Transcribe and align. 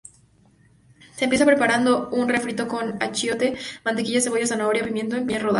Se 1.15 1.25
empieza 1.25 1.45
preparando 1.45 2.09
un 2.09 2.27
refrito 2.27 2.67
con 2.67 2.95
achiote, 3.03 3.55
mantequilla, 3.85 4.19
cebolla, 4.19 4.47
zanahoria, 4.47 4.83
pimiento 4.83 5.15
en 5.15 5.27
pequeñas 5.27 5.43
rodajas. 5.43 5.49